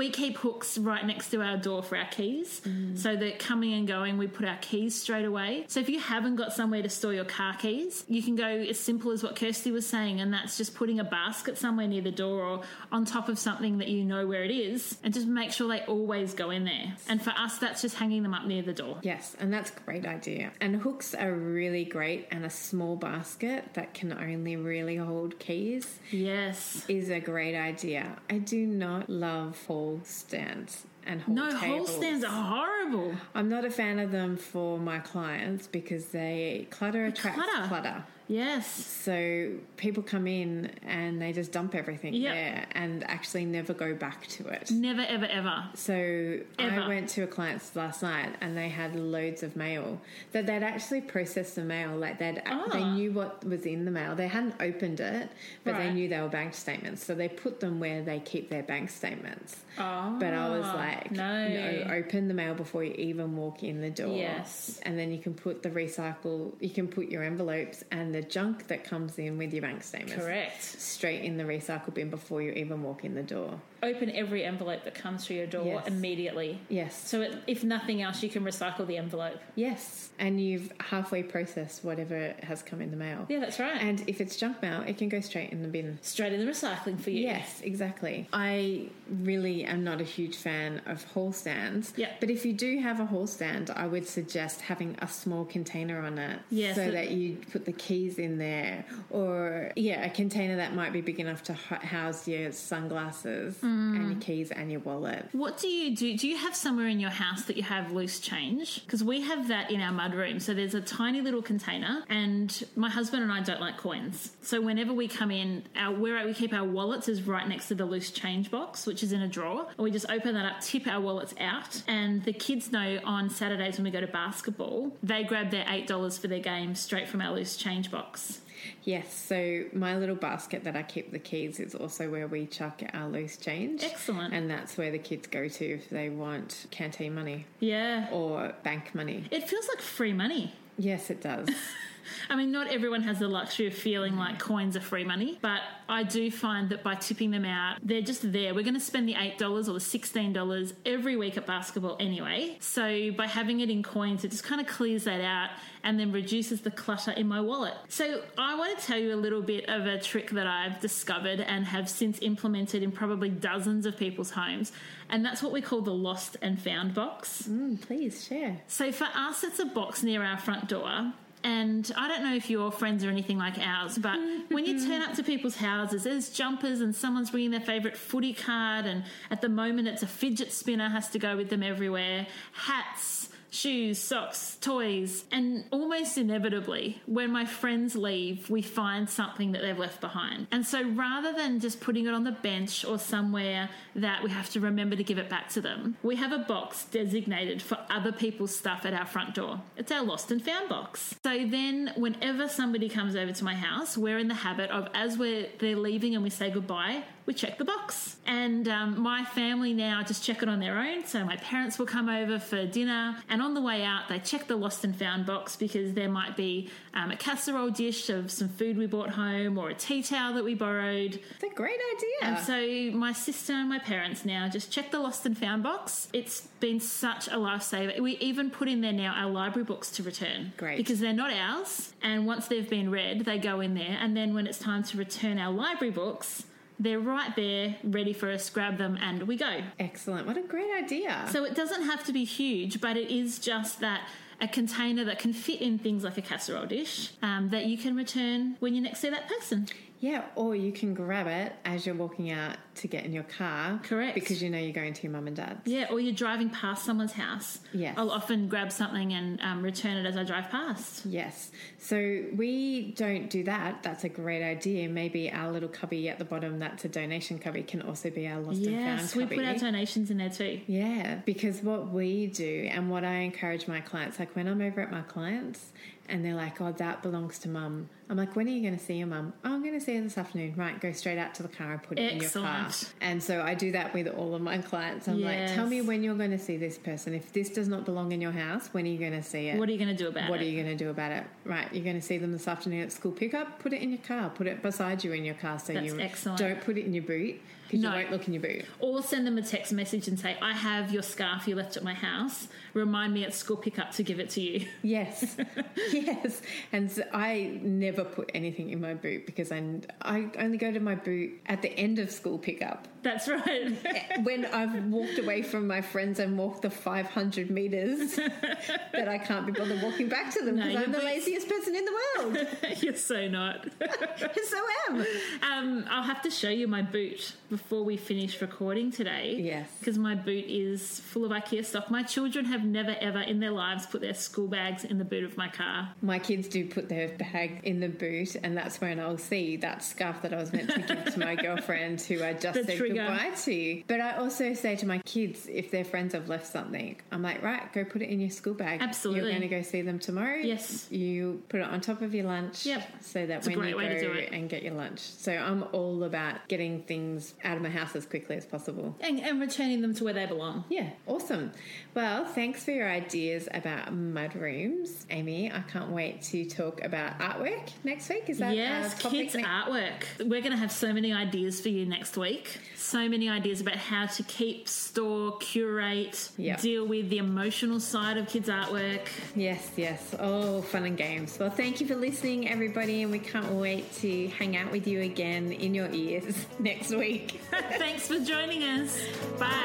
we 0.00 0.08
keep 0.08 0.38
hooks 0.38 0.78
right 0.78 1.04
next 1.04 1.28
to 1.30 1.42
our 1.42 1.58
door 1.58 1.82
for 1.82 1.94
our 1.98 2.06
keys. 2.06 2.62
Mm. 2.64 2.96
So 2.96 3.16
that 3.16 3.38
coming 3.38 3.74
and 3.74 3.86
going, 3.86 4.16
we 4.16 4.26
put 4.28 4.46
our 4.48 4.56
keys 4.62 4.98
straight 4.98 5.26
away. 5.26 5.66
So 5.68 5.78
if 5.78 5.90
you 5.90 6.00
haven't 6.00 6.36
got 6.36 6.54
somewhere 6.54 6.80
to 6.82 6.88
store 6.88 7.12
your 7.12 7.26
car 7.26 7.54
keys, 7.54 8.02
you 8.08 8.22
can 8.22 8.34
go 8.34 8.46
as 8.46 8.80
simple 8.80 9.10
as 9.12 9.22
what 9.22 9.36
Kirsty 9.36 9.70
was 9.70 9.86
saying, 9.86 10.22
and 10.22 10.32
that's 10.32 10.56
just 10.56 10.74
putting 10.74 11.00
a 11.00 11.04
basket 11.04 11.58
somewhere 11.58 11.86
near 11.86 12.00
the 12.00 12.10
door 12.10 12.40
or 12.42 12.62
on 12.90 13.04
top 13.04 13.28
of 13.28 13.38
something 13.38 13.76
that 13.76 13.88
you 13.88 14.02
know 14.02 14.26
where 14.26 14.42
it 14.42 14.50
is, 14.50 14.96
and 15.04 15.12
just 15.12 15.26
make 15.26 15.52
sure 15.52 15.68
they 15.68 15.80
always 15.84 16.32
go 16.32 16.48
in 16.48 16.64
there. 16.64 16.94
And 17.06 17.20
for 17.22 17.30
us, 17.36 17.58
that's 17.58 17.82
just 17.82 17.96
hanging 17.96 18.22
them 18.22 18.32
up 18.32 18.46
near 18.46 18.62
the 18.62 18.72
door. 18.72 18.96
Yes, 19.02 19.36
and 19.38 19.52
that's 19.52 19.70
a 19.70 19.80
great 19.84 20.06
idea. 20.06 20.50
And 20.62 20.76
hooks 20.76 21.14
are 21.14 21.34
really 21.34 21.84
great, 21.84 22.26
and 22.30 22.46
a 22.46 22.50
small 22.50 22.96
basket 22.96 23.64
that 23.74 23.92
can 23.92 24.14
only 24.14 24.56
really 24.56 24.96
hold 24.96 25.38
keys 25.38 25.98
Yes. 26.10 26.86
is 26.88 27.10
a 27.10 27.20
great 27.20 27.54
idea. 27.54 28.16
I 28.30 28.38
do 28.38 28.64
not 28.66 29.10
love 29.10 29.56
stands 30.04 30.86
and 31.06 31.26
No, 31.26 31.50
hall 31.50 31.60
tables. 31.60 31.96
stands 31.96 32.24
are 32.24 32.28
horrible. 32.44 33.14
I'm 33.34 33.48
not 33.48 33.64
a 33.64 33.70
fan 33.70 33.98
of 33.98 34.10
them 34.12 34.36
for 34.36 34.78
my 34.78 34.98
clients 34.98 35.66
because 35.66 36.06
they 36.06 36.66
clutter 36.70 37.06
attracts 37.06 37.40
clutter. 37.42 37.68
clutter. 37.68 38.04
Yes. 38.30 38.86
So 38.86 39.50
people 39.76 40.04
come 40.04 40.28
in 40.28 40.70
and 40.86 41.20
they 41.20 41.32
just 41.32 41.50
dump 41.50 41.74
everything 41.74 42.14
Yep. 42.14 42.32
there 42.32 42.66
and 42.72 43.02
actually 43.10 43.44
never 43.44 43.74
go 43.74 43.92
back 43.92 44.26
to 44.28 44.46
it. 44.46 44.70
Never, 44.70 45.00
ever, 45.02 45.24
ever. 45.26 45.64
So 45.74 46.38
Ever. 46.60 46.80
I 46.82 46.86
went 46.88 47.08
to 47.10 47.22
a 47.22 47.26
client's 47.26 47.74
last 47.74 48.02
night 48.04 48.36
and 48.40 48.56
they 48.56 48.68
had 48.68 48.94
loads 48.94 49.42
of 49.42 49.56
mail 49.56 50.00
that 50.30 50.46
they'd 50.46 50.62
actually 50.62 51.00
processed 51.00 51.56
the 51.56 51.64
mail. 51.64 51.96
Like 51.96 52.20
they'd 52.20 52.36
they 52.36 52.42
Ah. 52.46 52.94
knew 52.94 53.10
what 53.10 53.44
was 53.44 53.66
in 53.66 53.84
the 53.84 53.90
mail. 53.90 54.14
They 54.14 54.28
hadn't 54.28 54.54
opened 54.60 55.00
it, 55.00 55.28
but 55.64 55.76
they 55.76 55.92
knew 55.92 56.08
they 56.08 56.20
were 56.20 56.28
bank 56.28 56.54
statements. 56.54 57.02
So 57.04 57.16
they 57.16 57.28
put 57.28 57.58
them 57.58 57.80
where 57.80 58.00
they 58.02 58.20
keep 58.20 58.48
their 58.48 58.62
bank 58.62 58.90
statements. 58.90 59.56
Oh, 59.76 60.16
But 60.20 60.34
I 60.34 60.48
was 60.50 60.66
like, 60.66 61.10
no. 61.10 61.48
no, 61.48 61.88
open 61.94 62.28
the 62.28 62.34
mail 62.34 62.54
before 62.54 62.84
you 62.84 62.92
even 62.96 63.36
walk 63.36 63.64
in 63.64 63.80
the 63.80 63.90
door. 63.90 64.16
Yes. 64.16 64.78
And 64.84 64.96
then 64.96 65.10
you 65.10 65.18
can 65.18 65.34
put 65.34 65.64
the 65.64 65.70
recycle, 65.70 66.52
you 66.60 66.70
can 66.70 66.86
put 66.86 67.08
your 67.08 67.24
envelopes 67.24 67.82
and 67.90 68.14
the 68.14 68.19
junk 68.22 68.66
that 68.68 68.84
comes 68.84 69.18
in 69.18 69.38
with 69.38 69.52
your 69.52 69.62
bank 69.62 69.82
statements 69.82 70.14
Correct. 70.14 70.62
straight 70.62 71.22
in 71.24 71.36
the 71.36 71.44
recycle 71.44 71.92
bin 71.92 72.10
before 72.10 72.42
you 72.42 72.52
even 72.52 72.82
walk 72.82 73.04
in 73.04 73.14
the 73.14 73.22
door. 73.22 73.60
Open 73.82 74.10
every 74.10 74.44
envelope 74.44 74.84
that 74.84 74.94
comes 74.94 75.24
through 75.26 75.36
your 75.36 75.46
door 75.46 75.64
Yes. 75.64 75.86
immediately. 75.88 76.58
Yes. 76.68 76.94
So 77.08 77.22
it, 77.22 77.36
if 77.46 77.64
nothing 77.64 78.02
else, 78.02 78.22
you 78.22 78.28
can 78.28 78.44
recycle 78.44 78.86
the 78.86 78.96
envelope. 78.98 79.40
Yes, 79.54 80.10
and 80.18 80.40
you've 80.40 80.70
halfway 80.80 81.22
processed 81.22 81.82
whatever 81.82 82.34
has 82.42 82.62
come 82.62 82.82
in 82.82 82.90
the 82.90 82.96
mail. 82.96 83.24
Yeah, 83.28 83.38
that's 83.40 83.58
right. 83.58 83.80
And 83.80 84.04
if 84.06 84.20
it's 84.20 84.36
junk 84.36 84.60
mail, 84.60 84.82
it 84.86 84.98
can 84.98 85.08
go 85.08 85.20
straight 85.20 85.50
in 85.50 85.62
the 85.62 85.68
bin. 85.68 85.98
Straight 86.02 86.32
in 86.34 86.44
the 86.44 86.50
recycling 86.50 87.00
for 87.00 87.10
you. 87.10 87.22
Yes, 87.22 87.60
exactly. 87.62 88.28
I 88.32 88.88
really 89.10 89.64
am 89.64 89.82
not 89.82 90.00
a 90.00 90.04
huge 90.04 90.36
fan 90.36 90.82
of 90.86 91.02
hall 91.04 91.32
stands. 91.32 91.92
Yeah. 91.96 92.10
But 92.20 92.28
if 92.30 92.44
you 92.44 92.52
do 92.52 92.80
have 92.80 93.00
a 93.00 93.06
hall 93.06 93.26
stand, 93.26 93.70
I 93.70 93.86
would 93.86 94.06
suggest 94.06 94.60
having 94.60 94.96
a 95.00 95.08
small 95.08 95.44
container 95.46 96.00
on 96.04 96.18
it. 96.18 96.38
Yes, 96.50 96.74
So 96.76 96.90
that 96.90 97.10
you 97.12 97.38
put 97.50 97.64
the 97.64 97.72
keys 97.72 98.18
in 98.18 98.36
there. 98.36 98.84
Or, 99.08 99.72
yeah, 99.76 100.04
a 100.04 100.10
container 100.10 100.56
that 100.56 100.74
might 100.74 100.92
be 100.92 101.00
big 101.00 101.18
enough 101.20 101.42
to 101.44 101.54
house 101.54 102.28
your 102.28 102.52
sunglasses 102.52 103.56
Mm. 103.60 103.69
Mm. 103.70 103.96
and 103.96 104.10
your 104.10 104.20
keys 104.20 104.50
and 104.50 104.70
your 104.70 104.80
wallet. 104.80 105.28
What 105.32 105.58
do 105.58 105.68
you 105.68 105.94
do? 105.96 106.16
Do 106.16 106.26
you 106.28 106.36
have 106.36 106.54
somewhere 106.54 106.88
in 106.88 107.00
your 107.00 107.10
house 107.10 107.44
that 107.44 107.56
you 107.56 107.62
have 107.62 107.92
loose 107.92 108.18
change? 108.20 108.84
Because 108.84 109.04
we 109.04 109.20
have 109.22 109.48
that 109.48 109.70
in 109.70 109.80
our 109.80 109.92
mudroom. 109.92 110.40
So 110.42 110.54
there's 110.54 110.74
a 110.74 110.80
tiny 110.80 111.20
little 111.20 111.42
container, 111.42 112.04
and 112.08 112.64
my 112.76 112.90
husband 112.90 113.22
and 113.22 113.32
I 113.32 113.40
don't 113.42 113.60
like 113.60 113.76
coins. 113.76 114.32
So 114.42 114.60
whenever 114.60 114.92
we 114.92 115.08
come 115.08 115.30
in, 115.30 115.64
our 115.76 115.94
where 115.94 116.24
we 116.24 116.34
keep 116.34 116.52
our 116.52 116.64
wallets 116.64 117.08
is 117.08 117.22
right 117.22 117.46
next 117.46 117.68
to 117.68 117.74
the 117.74 117.84
loose 117.84 118.10
change 118.10 118.50
box, 118.50 118.86
which 118.86 119.02
is 119.02 119.12
in 119.12 119.22
a 119.22 119.28
drawer. 119.28 119.66
And 119.68 119.84
we 119.84 119.90
just 119.90 120.10
open 120.10 120.34
that 120.34 120.46
up, 120.46 120.60
tip 120.60 120.86
our 120.86 121.00
wallets 121.00 121.34
out, 121.40 121.82
and 121.86 122.24
the 122.24 122.32
kids 122.32 122.72
know 122.72 122.98
on 123.04 123.30
Saturdays 123.30 123.76
when 123.76 123.84
we 123.84 123.90
go 123.90 124.00
to 124.00 124.06
basketball, 124.06 124.92
they 125.02 125.22
grab 125.24 125.50
their 125.50 125.64
eight 125.68 125.86
dollars 125.86 126.18
for 126.18 126.28
their 126.28 126.40
game 126.40 126.74
straight 126.74 127.08
from 127.08 127.20
our 127.20 127.32
loose 127.34 127.56
change 127.56 127.90
box. 127.90 128.40
Yes, 128.84 129.12
so 129.14 129.64
my 129.72 129.96
little 129.96 130.14
basket 130.16 130.64
that 130.64 130.76
I 130.76 130.82
keep 130.82 131.12
the 131.12 131.18
keys 131.18 131.60
is 131.60 131.74
also 131.74 132.10
where 132.10 132.26
we 132.26 132.46
chuck 132.46 132.82
our 132.94 133.08
loose 133.08 133.36
change. 133.36 133.82
Excellent. 133.84 134.32
And 134.34 134.50
that's 134.50 134.76
where 134.76 134.90
the 134.90 134.98
kids 134.98 135.26
go 135.26 135.48
to 135.48 135.64
if 135.64 135.88
they 135.90 136.08
want 136.08 136.66
canteen 136.70 137.14
money 137.14 137.46
Yeah. 137.60 138.08
or 138.10 138.54
bank 138.62 138.94
money. 138.94 139.24
It 139.30 139.48
feels 139.48 139.68
like 139.68 139.80
free 139.80 140.12
money. 140.12 140.54
Yes, 140.78 141.10
it 141.10 141.20
does. 141.20 141.48
I 142.30 142.36
mean, 142.36 142.50
not 142.50 142.72
everyone 142.72 143.02
has 143.02 143.18
the 143.18 143.28
luxury 143.28 143.66
of 143.66 143.74
feeling 143.74 144.16
like 144.16 144.38
coins 144.38 144.76
are 144.76 144.80
free 144.80 145.04
money, 145.04 145.38
but 145.40 145.60
I 145.88 146.02
do 146.02 146.30
find 146.30 146.70
that 146.70 146.82
by 146.82 146.94
tipping 146.94 147.30
them 147.30 147.44
out, 147.44 147.78
they're 147.82 148.02
just 148.02 148.32
there. 148.32 148.54
We're 148.54 148.62
going 148.62 148.74
to 148.74 148.80
spend 148.80 149.08
the 149.08 149.14
$8 149.14 149.40
or 149.42 149.62
the 149.62 149.72
$16 149.72 150.72
every 150.86 151.16
week 151.16 151.36
at 151.36 151.46
basketball 151.46 151.96
anyway. 151.98 152.56
So 152.60 153.10
by 153.12 153.26
having 153.26 153.60
it 153.60 153.70
in 153.70 153.82
coins, 153.82 154.24
it 154.24 154.30
just 154.30 154.44
kind 154.44 154.60
of 154.60 154.66
clears 154.66 155.04
that 155.04 155.20
out 155.20 155.50
and 155.82 155.98
then 155.98 156.12
reduces 156.12 156.60
the 156.60 156.70
clutter 156.70 157.10
in 157.12 157.26
my 157.26 157.40
wallet. 157.40 157.74
So 157.88 158.22
I 158.36 158.56
want 158.56 158.78
to 158.78 158.86
tell 158.86 158.98
you 158.98 159.14
a 159.14 159.16
little 159.16 159.42
bit 159.42 159.68
of 159.68 159.86
a 159.86 159.98
trick 159.98 160.30
that 160.30 160.46
I've 160.46 160.80
discovered 160.80 161.40
and 161.40 161.64
have 161.64 161.88
since 161.88 162.18
implemented 162.20 162.82
in 162.82 162.92
probably 162.92 163.30
dozens 163.30 163.86
of 163.86 163.96
people's 163.96 164.30
homes. 164.30 164.72
And 165.08 165.24
that's 165.24 165.42
what 165.42 165.52
we 165.52 165.60
call 165.60 165.80
the 165.80 165.92
lost 165.92 166.36
and 166.40 166.60
found 166.60 166.94
box. 166.94 167.44
Mm, 167.48 167.80
please 167.80 168.24
share. 168.24 168.60
So 168.68 168.92
for 168.92 169.08
us, 169.14 169.42
it's 169.42 169.58
a 169.58 169.66
box 169.66 170.02
near 170.02 170.22
our 170.22 170.38
front 170.38 170.68
door. 170.68 171.12
And 171.42 171.90
I 171.96 172.06
don't 172.08 172.22
know 172.22 172.34
if 172.34 172.50
your 172.50 172.70
friends 172.70 173.02
are 173.04 173.08
anything 173.08 173.38
like 173.38 173.58
ours, 173.58 173.96
but 173.96 174.18
when 174.50 174.66
you 174.66 174.86
turn 174.86 175.00
up 175.00 175.14
to 175.14 175.22
people's 175.22 175.56
houses, 175.56 176.04
there's 176.04 176.28
jumpers 176.28 176.80
and 176.80 176.94
someone's 176.94 177.30
bringing 177.30 177.50
their 177.50 177.60
favourite 177.60 177.96
footy 177.96 178.34
card. 178.34 178.84
And 178.84 179.04
at 179.30 179.40
the 179.40 179.48
moment, 179.48 179.88
it's 179.88 180.02
a 180.02 180.06
fidget 180.06 180.52
spinner 180.52 180.88
has 180.88 181.08
to 181.10 181.18
go 181.18 181.36
with 181.36 181.48
them 181.48 181.62
everywhere, 181.62 182.26
hats, 182.52 183.29
shoes, 183.50 183.98
socks, 183.98 184.56
toys. 184.60 185.24
And 185.30 185.64
almost 185.70 186.16
inevitably, 186.16 187.00
when 187.06 187.30
my 187.30 187.44
friends 187.44 187.96
leave, 187.96 188.48
we 188.48 188.62
find 188.62 189.08
something 189.08 189.52
that 189.52 189.62
they've 189.62 189.78
left 189.78 190.00
behind. 190.00 190.46
And 190.50 190.64
so 190.64 190.82
rather 190.82 191.32
than 191.32 191.60
just 191.60 191.80
putting 191.80 192.06
it 192.06 192.14
on 192.14 192.24
the 192.24 192.32
bench 192.32 192.84
or 192.84 192.98
somewhere 192.98 193.68
that 193.96 194.22
we 194.22 194.30
have 194.30 194.50
to 194.50 194.60
remember 194.60 194.96
to 194.96 195.04
give 195.04 195.18
it 195.18 195.28
back 195.28 195.48
to 195.50 195.60
them, 195.60 195.96
we 196.02 196.16
have 196.16 196.32
a 196.32 196.38
box 196.38 196.84
designated 196.84 197.60
for 197.60 197.78
other 197.90 198.12
people's 198.12 198.54
stuff 198.56 198.86
at 198.86 198.94
our 198.94 199.06
front 199.06 199.34
door. 199.34 199.60
It's 199.76 199.92
our 199.92 200.02
lost 200.02 200.30
and 200.30 200.42
found 200.42 200.68
box. 200.68 201.14
So 201.22 201.46
then 201.46 201.92
whenever 201.96 202.48
somebody 202.48 202.88
comes 202.88 203.16
over 203.16 203.32
to 203.32 203.44
my 203.44 203.54
house, 203.54 203.98
we're 203.98 204.18
in 204.18 204.28
the 204.28 204.34
habit 204.34 204.70
of 204.70 204.88
as 204.94 205.18
we're 205.18 205.48
they're 205.58 205.76
leaving 205.76 206.14
and 206.14 206.22
we 206.22 206.30
say 206.30 206.50
goodbye, 206.50 207.02
we 207.30 207.34
check 207.34 207.58
the 207.58 207.64
box. 207.64 208.16
And 208.26 208.66
um, 208.66 209.00
my 209.00 209.24
family 209.24 209.72
now 209.72 210.02
just 210.02 210.24
check 210.24 210.42
it 210.42 210.48
on 210.48 210.58
their 210.58 210.76
own. 210.78 211.06
So 211.06 211.24
my 211.24 211.36
parents 211.36 211.78
will 211.78 211.86
come 211.86 212.08
over 212.08 212.40
for 212.40 212.66
dinner, 212.66 213.16
and 213.28 213.40
on 213.40 213.54
the 213.54 213.62
way 213.62 213.84
out, 213.84 214.08
they 214.08 214.18
check 214.18 214.48
the 214.48 214.56
lost 214.56 214.82
and 214.82 214.96
found 214.96 215.26
box 215.26 215.54
because 215.54 215.94
there 215.94 216.08
might 216.08 216.36
be 216.36 216.70
um, 216.92 217.12
a 217.12 217.16
casserole 217.16 217.70
dish 217.70 218.10
of 218.10 218.32
some 218.32 218.48
food 218.48 218.76
we 218.76 218.86
brought 218.86 219.10
home 219.10 219.58
or 219.58 219.70
a 219.70 219.74
tea 219.74 220.02
towel 220.02 220.34
that 220.34 220.44
we 220.44 220.54
borrowed. 220.54 221.20
It's 221.34 221.44
a 221.44 221.54
great 221.54 221.78
idea. 221.96 222.18
And 222.22 222.38
so 222.44 222.98
my 222.98 223.12
sister 223.12 223.52
and 223.52 223.68
my 223.68 223.78
parents 223.78 224.24
now 224.24 224.48
just 224.48 224.72
check 224.72 224.90
the 224.90 224.98
lost 224.98 225.24
and 225.24 225.38
found 225.38 225.62
box. 225.62 226.08
It's 226.12 226.48
been 226.58 226.80
such 226.80 227.28
a 227.28 227.36
lifesaver. 227.36 228.00
We 228.00 228.16
even 228.16 228.50
put 228.50 228.68
in 228.68 228.80
there 228.80 228.92
now 228.92 229.14
our 229.16 229.30
library 229.30 229.64
books 229.64 229.92
to 229.92 230.02
return. 230.02 230.52
Great. 230.56 230.78
Because 230.78 230.98
they're 230.98 231.12
not 231.12 231.32
ours. 231.32 231.92
And 232.02 232.26
once 232.26 232.48
they've 232.48 232.68
been 232.68 232.90
read, 232.90 233.24
they 233.24 233.38
go 233.38 233.60
in 233.60 233.74
there. 233.74 233.96
And 234.00 234.16
then 234.16 234.34
when 234.34 234.48
it's 234.48 234.58
time 234.58 234.82
to 234.84 234.98
return 234.98 235.38
our 235.38 235.52
library 235.52 235.92
books, 235.92 236.44
they're 236.80 236.98
right 236.98 237.36
there, 237.36 237.76
ready 237.84 238.14
for 238.14 238.30
us, 238.30 238.48
grab 238.48 238.78
them, 238.78 238.98
and 239.00 239.24
we 239.24 239.36
go. 239.36 239.60
Excellent. 239.78 240.26
What 240.26 240.38
a 240.38 240.42
great 240.42 240.70
idea. 240.72 241.28
So 241.30 241.44
it 241.44 241.54
doesn't 241.54 241.82
have 241.82 242.02
to 242.04 242.12
be 242.12 242.24
huge, 242.24 242.80
but 242.80 242.96
it 242.96 243.10
is 243.10 243.38
just 243.38 243.80
that 243.80 244.08
a 244.40 244.48
container 244.48 245.04
that 245.04 245.18
can 245.18 245.34
fit 245.34 245.60
in 245.60 245.78
things 245.78 246.02
like 246.02 246.16
a 246.16 246.22
casserole 246.22 246.64
dish 246.64 247.12
um, 247.22 247.50
that 247.50 247.66
you 247.66 247.76
can 247.76 247.94
return 247.94 248.56
when 248.60 248.74
you 248.74 248.80
next 248.80 249.00
see 249.00 249.10
that 249.10 249.28
person. 249.28 249.68
Yeah, 250.00 250.24
or 250.34 250.56
you 250.56 250.72
can 250.72 250.94
grab 250.94 251.26
it 251.26 251.52
as 251.66 251.84
you're 251.84 251.94
walking 251.94 252.30
out 252.30 252.56
to 252.76 252.88
get 252.88 253.04
in 253.04 253.12
your 253.12 253.24
car. 253.24 253.78
Correct. 253.82 254.14
Because 254.14 254.42
you 254.42 254.48
know 254.48 254.56
you're 254.56 254.72
going 254.72 254.94
to 254.94 255.02
your 255.02 255.12
mum 255.12 255.26
and 255.26 255.36
dad's. 255.36 255.66
Yeah, 255.66 255.88
or 255.90 256.00
you're 256.00 256.14
driving 256.14 256.48
past 256.48 256.86
someone's 256.86 257.12
house. 257.12 257.58
Yes. 257.74 257.94
I'll 257.98 258.10
often 258.10 258.48
grab 258.48 258.72
something 258.72 259.12
and 259.12 259.38
um, 259.42 259.62
return 259.62 259.98
it 259.98 260.06
as 260.06 260.16
I 260.16 260.24
drive 260.24 260.48
past. 260.50 261.04
Yes. 261.04 261.50
So 261.78 262.24
we 262.34 262.92
don't 262.92 263.28
do 263.28 263.44
that. 263.44 263.82
That's 263.82 264.04
a 264.04 264.08
great 264.08 264.42
idea. 264.42 264.88
Maybe 264.88 265.30
our 265.30 265.52
little 265.52 265.68
cubby 265.68 266.08
at 266.08 266.18
the 266.18 266.24
bottom, 266.24 266.58
that's 266.58 266.86
a 266.86 266.88
donation 266.88 267.38
cubby, 267.38 267.62
can 267.62 267.82
also 267.82 268.08
be 268.08 268.26
our 268.26 268.40
lost 268.40 268.56
and 268.58 268.66
found. 268.66 268.76
Yes, 268.78 269.12
found 269.12 269.16
we 269.16 269.22
cubby. 269.24 269.36
put 269.36 269.44
our 269.44 269.54
donations 269.56 270.10
in 270.10 270.16
there 270.16 270.30
too. 270.30 270.60
Yeah, 270.66 271.16
because 271.26 271.62
what 271.62 271.90
we 271.90 272.26
do 272.26 272.68
and 272.70 272.90
what 272.90 273.04
I 273.04 273.16
encourage 273.16 273.68
my 273.68 273.80
clients, 273.80 274.18
like 274.18 274.34
when 274.34 274.48
I'm 274.48 274.62
over 274.62 274.80
at 274.80 274.90
my 274.90 275.02
clients 275.02 275.72
and 276.08 276.24
they're 276.24 276.34
like, 276.34 276.58
oh, 276.60 276.72
that 276.72 277.02
belongs 277.02 277.38
to 277.40 277.48
mum, 277.50 277.90
I'm 278.10 278.16
like, 278.16 278.34
when 278.34 278.48
are 278.48 278.50
you 278.50 278.60
going 278.60 278.76
to 278.76 278.84
see 278.84 278.94
your 278.94 279.06
mum? 279.06 279.32
Oh, 279.44 279.54
I'm 279.54 279.62
going 279.62 279.78
to 279.78 279.80
see 279.80 279.94
her 279.94 280.02
this 280.02 280.18
afternoon. 280.18 280.54
Right, 280.56 280.80
go 280.80 280.90
straight 280.90 281.16
out 281.16 281.32
to 281.36 281.44
the 281.44 281.48
car 281.48 281.72
and 281.74 281.80
put 281.82 281.96
it 281.96 282.12
in 282.12 282.20
your 282.20 282.28
car. 282.30 282.68
And 283.00 283.22
so 283.22 283.40
I 283.40 283.54
do 283.54 283.70
that 283.70 283.94
with 283.94 284.08
all 284.08 284.34
of 284.34 284.42
my 284.42 284.58
clients. 284.58 285.06
I'm 285.06 285.22
like, 285.22 285.54
tell 285.54 285.66
me 285.68 285.80
when 285.80 286.02
you're 286.02 286.16
going 286.16 286.32
to 286.32 286.38
see 286.38 286.56
this 286.56 286.76
person. 286.76 287.14
If 287.14 287.32
this 287.32 287.50
does 287.50 287.68
not 287.68 287.84
belong 287.84 288.10
in 288.10 288.20
your 288.20 288.32
house, 288.32 288.66
when 288.72 288.84
are 288.84 288.88
you 288.88 288.98
going 288.98 289.12
to 289.12 289.22
see 289.22 289.46
it? 289.46 289.58
What 289.60 289.68
are 289.68 289.72
you 289.72 289.78
going 289.78 289.96
to 289.96 290.02
do 290.02 290.08
about 290.08 290.28
What 290.28 290.40
it? 290.40 290.40
What 290.40 290.40
are 290.40 290.44
you 290.50 290.60
going 290.60 290.76
to 290.76 290.84
do 290.84 290.90
about 290.90 291.12
it? 291.12 291.24
Right, 291.44 291.72
you're 291.72 291.84
going 291.84 292.00
to 292.00 292.02
see 292.02 292.18
them 292.18 292.32
this 292.32 292.48
afternoon 292.48 292.82
at 292.82 292.90
school 292.90 293.12
pickup. 293.12 293.60
Put 293.60 293.72
it 293.72 293.80
in 293.80 293.90
your 293.90 294.00
car. 294.00 294.28
Put 294.30 294.48
it 294.48 294.60
beside 294.60 295.04
you 295.04 295.12
in 295.12 295.24
your 295.24 295.36
car 295.36 295.60
so 295.60 295.72
That's 295.72 295.86
you 295.86 296.00
excellent. 296.00 296.38
don't 296.40 296.60
put 296.62 296.78
it 296.78 296.86
in 296.86 296.92
your 296.92 297.04
boot 297.04 297.40
because 297.70 297.84
No. 297.84 297.90
you 297.90 297.96
won't 297.98 298.10
look 298.10 298.26
in 298.26 298.34
your 298.34 298.42
boot. 298.42 298.64
Or 298.80 299.00
send 299.00 299.24
them 299.24 299.38
a 299.38 299.42
text 299.42 299.72
message 299.72 300.08
and 300.08 300.18
say, 300.18 300.36
I 300.42 300.52
have 300.52 300.92
your 300.92 301.04
scarf 301.04 301.46
you 301.46 301.54
left 301.54 301.76
at 301.76 301.84
my 301.84 301.94
house. 301.94 302.48
Remind 302.74 303.14
me 303.14 303.22
at 303.24 303.32
school 303.32 303.56
pickup 303.56 303.92
to 303.92 304.02
give 304.02 304.18
it 304.18 304.30
to 304.30 304.40
you. 304.40 304.66
Yes, 304.82 305.36
yes. 305.92 306.42
And 306.72 306.90
so 306.90 307.02
I 307.12 307.60
never 307.62 307.99
put 308.04 308.30
anything 308.34 308.70
in 308.70 308.80
my 308.80 308.94
boot 308.94 309.26
because 309.26 309.52
I 309.52 309.62
I 310.02 310.30
only 310.38 310.58
go 310.58 310.72
to 310.72 310.80
my 310.80 310.94
boot 310.94 311.40
at 311.46 311.62
the 311.62 311.70
end 311.70 311.98
of 311.98 312.10
school 312.10 312.38
pickup. 312.38 312.88
That's 313.02 313.28
right. 313.28 313.76
when 314.22 314.44
I've 314.44 314.84
walked 314.86 315.18
away 315.18 315.42
from 315.42 315.66
my 315.66 315.80
friends 315.80 316.18
and 316.18 316.36
walked 316.36 316.62
the 316.62 316.70
500 316.70 317.50
meters 317.50 318.16
that 318.92 319.08
I 319.08 319.18
can't 319.18 319.46
be 319.46 319.52
bothered 319.52 319.82
walking 319.82 320.08
back 320.08 320.32
to 320.34 320.44
them 320.44 320.56
because 320.56 320.72
your 320.72 320.82
I'm 320.82 320.92
the 320.92 320.98
boots- 320.98 321.04
laziest 321.26 321.48
person 321.48 321.74
in 321.76 321.84
the 321.84 321.92
world. 321.92 322.46
You're 322.82 322.94
so 322.96 323.26
not. 323.28 323.66
so 323.80 324.58
am. 324.88 325.06
Um, 325.42 325.84
I'll 325.90 326.02
have 326.02 326.22
to 326.22 326.30
show 326.30 326.50
you 326.50 326.68
my 326.68 326.82
boot 326.82 327.34
before 327.48 327.84
we 327.84 327.96
finish 327.96 328.40
recording 328.40 328.90
today. 328.92 329.36
Yes. 329.38 329.68
Because 329.78 329.96
my 329.98 330.14
boot 330.14 330.44
is 330.46 331.00
full 331.00 331.24
of 331.24 331.30
IKEA 331.32 331.64
stock. 331.64 331.90
My 331.90 332.02
children 332.02 332.44
have 332.46 332.64
never, 332.64 332.96
ever 333.00 333.20
in 333.20 333.40
their 333.40 333.50
lives 333.50 333.86
put 333.86 334.00
their 334.00 334.14
school 334.14 334.48
bags 334.48 334.84
in 334.84 334.98
the 334.98 335.04
boot 335.04 335.24
of 335.24 335.36
my 335.36 335.48
car. 335.48 335.90
My 336.02 336.18
kids 336.18 336.48
do 336.48 336.66
put 336.66 336.88
their 336.88 337.08
bag 337.08 337.60
in 337.64 337.80
the 337.80 337.88
boot, 337.90 338.36
and 338.42 338.56
that's 338.56 338.80
when 338.80 338.98
I'll 339.00 339.18
see 339.18 339.56
that 339.58 339.82
scarf 339.82 340.22
that 340.22 340.32
I 340.32 340.36
was 340.36 340.52
meant 340.52 340.70
to 340.70 340.80
give 340.80 341.14
to 341.14 341.18
my 341.20 341.34
girlfriend 341.42 342.00
who 342.00 342.22
I 342.22 342.32
just 342.34 342.54
The 342.58 342.64
said 342.64 342.76
trigger. 342.78 342.94
goodbye 342.94 343.30
to. 343.44 343.82
But 343.86 344.00
I 344.00 344.16
also 344.16 344.54
say 344.54 344.76
to 344.76 344.86
my 344.86 344.98
kids, 344.98 345.46
if 345.50 345.70
their 345.70 345.84
friends 345.84 346.14
have 346.14 346.28
left 346.28 346.46
something, 346.46 346.96
I'm 347.12 347.22
like, 347.22 347.42
right, 347.42 347.72
go 347.72 347.84
put 347.84 348.02
it 348.02 348.08
in 348.10 348.20
your 348.20 348.30
school 348.30 348.54
bag. 348.54 348.80
Absolutely. 348.82 349.22
You're 349.22 349.30
going 349.38 349.48
to 349.48 349.56
go 349.56 349.62
see 349.62 349.82
them 349.82 349.98
tomorrow. 349.98 350.36
Yes. 350.36 350.90
You 350.90 351.42
put 351.48 351.60
it 351.60 351.66
on 351.66 351.80
top 351.80 352.02
of 352.02 352.14
your 352.14 352.26
lunch. 352.26 352.66
Yep. 352.66 352.88
So 353.02 353.26
that 353.26 353.38
It's 353.38 353.48
when 353.48 353.66
you 353.66 353.72
go 353.74 353.78
and 353.80 354.48
get 354.48 354.62
your 354.62 354.74
lunch. 354.74 355.00
So 355.00 355.32
I'm 355.32 355.64
all 355.72 356.04
about 356.04 356.46
getting 356.48 356.82
things 356.82 357.34
out 357.44 357.56
of 357.56 357.62
my 357.62 357.70
house 357.70 357.94
as 357.96 358.06
quickly 358.06 358.36
as 358.36 358.46
possible. 358.46 358.96
And, 359.00 359.20
and 359.20 359.40
returning 359.40 359.80
them 359.80 359.94
to 359.94 360.04
where 360.04 360.12
they 360.14 360.26
belong. 360.26 360.64
Yeah, 360.68 360.90
awesome. 361.06 361.52
Well, 361.94 362.24
thanks 362.24 362.64
for 362.64 362.70
your 362.70 362.88
ideas 362.88 363.48
about 363.52 363.92
mud 363.92 364.34
rooms, 364.36 365.06
Amy. 365.10 365.50
I 365.52 365.60
can't 365.60 365.90
wait 365.90 366.22
to 366.22 366.44
talk 366.48 366.82
about 366.84 367.18
artwork 367.18 367.69
next 367.84 368.08
week. 368.08 368.28
Is 368.28 368.38
that 368.38 368.54
Yes, 368.54 368.94
kids' 368.94 369.34
ne- 369.34 369.42
artwork. 369.44 370.04
We're 370.18 370.40
going 370.40 370.52
to 370.52 370.56
have 370.56 370.72
so 370.72 370.92
many 370.92 371.12
ideas 371.12 371.60
for 371.60 371.68
you 371.68 371.86
next 371.86 372.16
week. 372.16 372.58
So 372.76 373.08
many 373.08 373.28
ideas 373.28 373.60
about 373.60 373.76
how 373.76 374.06
to 374.06 374.22
keep, 374.24 374.68
store, 374.68 375.36
curate, 375.38 376.30
Yeah. 376.36 376.56
deal 376.56 376.86
with 376.86 377.08
the 377.10 377.18
emotional 377.18 377.80
side 377.80 378.16
of 378.18 378.28
kids' 378.28 378.48
artwork. 378.48 379.06
Yes, 379.36 379.70
yes. 379.76 380.14
Oh, 380.18 380.62
fun 380.62 380.84
and 380.84 380.96
games. 380.96 381.38
Well, 381.38 381.50
thank 381.50 381.80
you 381.80 381.86
for 381.86 381.94
listening, 381.94 382.48
everybody, 382.48 383.02
and 383.02 383.10
we 383.12 383.18
can't 383.18 383.52
wait 383.52 383.92
to 383.96 384.28
hang 384.28 384.56
out 384.56 384.70
with 384.72 384.86
you 384.86 385.02
again 385.02 385.52
in 385.52 385.74
your 385.74 385.90
ears 385.92 386.46
next 386.58 386.90
week. 386.90 387.40
Thanks 387.78 388.06
for 388.08 388.18
joining 388.18 388.62
us. 388.62 388.98
Bye. 389.38 389.59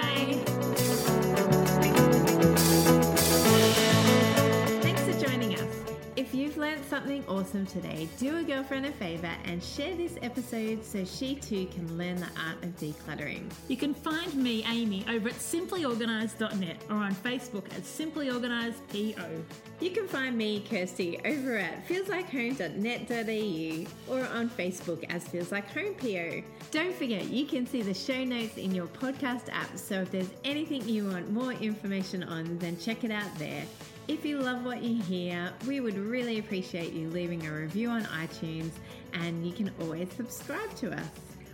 Something 7.25 7.38
awesome 7.38 7.65
today, 7.65 8.08
do 8.17 8.38
a 8.38 8.44
girlfriend 8.44 8.86
a 8.86 8.91
favor 8.94 9.29
and 9.46 9.63
share 9.63 9.96
this 9.96 10.17
episode 10.22 10.84
so 10.84 11.05
she 11.05 11.36
too 11.36 11.65
can 11.67 11.98
learn 11.98 12.17
the 12.17 12.25
art 12.25 12.62
of 12.63 12.75
decluttering. 12.77 13.50
You 13.67 13.77
can 13.77 13.94
find 13.94 14.34
me, 14.36 14.65
Amy, 14.67 15.05
over 15.10 15.29
at 15.29 15.36
simplyorganised.net 15.36 16.82
or 16.89 16.96
on 16.96 17.15
Facebook 17.15 17.65
at 17.74 17.84
simplyorganisedpo. 17.84 19.44
You 19.79 19.91
can 19.91 20.08
find 20.08 20.38
me, 20.38 20.62
Kirsty, 20.62 21.20
over 21.25 21.58
at 21.58 21.88
feelslikehome.net.au 21.88 24.13
or 24.13 24.25
on 24.27 24.50
Facebook 24.50 25.05
as 25.10 25.27
Feels 25.27 25.51
Like 25.51 25.70
Home 25.74 25.94
PO. 25.96 26.41
Don't 26.72 26.96
forget, 26.96 27.29
you 27.29 27.46
can 27.46 27.67
see 27.67 27.82
the 27.82 27.94
show 27.94 28.24
notes 28.24 28.55
in 28.58 28.74
your 28.74 28.88
podcast 28.88 29.50
app, 29.51 29.77
so 29.77 30.01
if 30.01 30.12
there's 30.12 30.29
anything 30.44 30.88
you 30.88 31.07
want 31.07 31.31
more 31.31 31.51
information 31.53 32.24
on, 32.24 32.57
then 32.59 32.77
check 32.77 33.03
it 33.03 33.11
out 33.11 33.35
there. 33.38 33.66
If 34.07 34.24
you 34.24 34.37
love 34.37 34.63
what 34.63 34.83
you 34.83 35.01
hear, 35.01 35.51
we 35.65 35.79
would 35.79 35.98
really 35.98 36.37
appreciate 36.37 36.94
you 36.94 37.09
leaving 37.09 37.48
a 37.48 37.51
review 37.51 37.89
on 37.89 38.03
iTunes, 38.03 38.72
and 39.13 39.44
you 39.44 39.51
can 39.51 39.72
always 39.81 40.13
subscribe 40.13 40.75
to 40.75 40.91
us. 40.91 41.07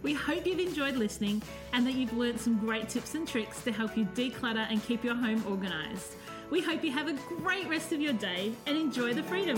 We 0.03 0.13
hope 0.13 0.45
you've 0.45 0.59
enjoyed 0.59 0.95
listening 0.95 1.41
and 1.71 1.87
that 1.87 1.93
you've 1.93 2.11
learned 2.11 2.41
some 2.41 2.57
great 2.57 2.89
tips 2.89 3.15
and 3.15 3.25
tricks 3.25 3.63
to 3.63 3.71
help 3.71 3.95
you 3.95 4.03
declutter 4.15 4.69
and 4.69 4.83
keep 4.83 5.01
your 5.01 5.15
home 5.15 5.45
organised. 5.49 6.17
We 6.49 6.59
hope 6.61 6.83
you 6.83 6.91
have 6.91 7.07
a 7.07 7.13
great 7.37 7.69
rest 7.69 7.93
of 7.93 8.01
your 8.01 8.13
day 8.13 8.51
and 8.65 8.75
enjoy 8.77 9.13
the 9.13 9.23
freedom. 9.23 9.57